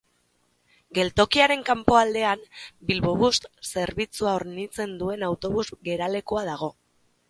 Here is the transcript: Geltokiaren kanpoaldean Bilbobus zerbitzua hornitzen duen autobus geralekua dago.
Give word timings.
Geltokiaren 0.97 1.61
kanpoaldean 1.67 2.43
Bilbobus 2.89 3.33
zerbitzua 3.75 4.37
hornitzen 4.41 5.01
duen 5.05 5.31
autobus 5.33 5.71
geralekua 5.91 6.49
dago. 6.55 6.77